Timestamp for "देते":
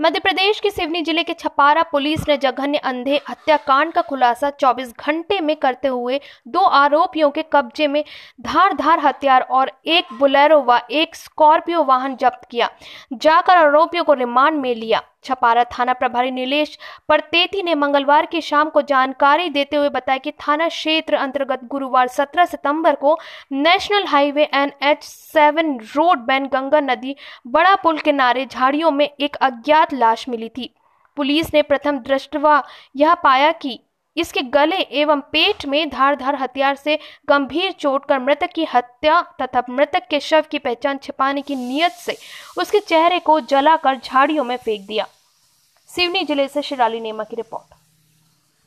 19.48-19.76